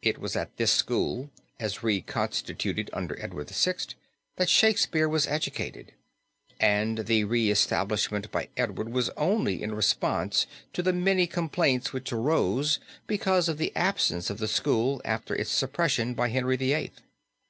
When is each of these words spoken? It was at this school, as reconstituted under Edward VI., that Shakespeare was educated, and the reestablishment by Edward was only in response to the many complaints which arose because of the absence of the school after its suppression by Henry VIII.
It 0.00 0.16
was 0.16 0.36
at 0.36 0.56
this 0.56 0.72
school, 0.72 1.28
as 1.58 1.82
reconstituted 1.82 2.88
under 2.94 3.22
Edward 3.22 3.50
VI., 3.50 3.74
that 4.36 4.48
Shakespeare 4.48 5.06
was 5.06 5.26
educated, 5.26 5.92
and 6.58 7.04
the 7.04 7.24
reestablishment 7.24 8.30
by 8.32 8.48
Edward 8.56 8.88
was 8.88 9.10
only 9.18 9.62
in 9.62 9.74
response 9.74 10.46
to 10.72 10.82
the 10.82 10.94
many 10.94 11.26
complaints 11.26 11.92
which 11.92 12.10
arose 12.10 12.80
because 13.06 13.50
of 13.50 13.58
the 13.58 13.76
absence 13.76 14.30
of 14.30 14.38
the 14.38 14.48
school 14.48 15.02
after 15.04 15.34
its 15.34 15.50
suppression 15.50 16.14
by 16.14 16.30
Henry 16.30 16.56
VIII. 16.56 16.90